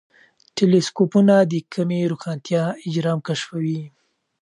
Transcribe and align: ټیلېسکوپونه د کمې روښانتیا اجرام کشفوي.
ټیلېسکوپونه 0.55 1.35
د 1.51 1.53
کمې 1.73 2.01
روښانتیا 2.11 2.63
اجرام 2.87 3.19
کشفوي. 3.27 3.81